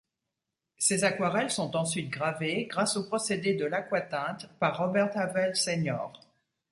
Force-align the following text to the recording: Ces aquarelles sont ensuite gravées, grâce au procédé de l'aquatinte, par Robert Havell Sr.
Ces 0.79 1.03
aquarelles 1.03 1.51
sont 1.51 1.75
ensuite 1.77 2.09
gravées, 2.09 2.65
grâce 2.65 2.97
au 2.97 3.03
procédé 3.03 3.53
de 3.53 3.65
l'aquatinte, 3.65 4.49
par 4.57 4.79
Robert 4.79 5.15
Havell 5.15 5.55
Sr. 5.55 6.11